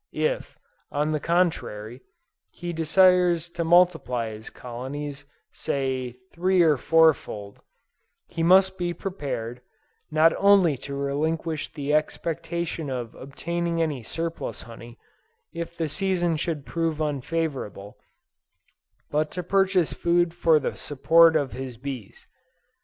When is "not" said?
10.09-10.33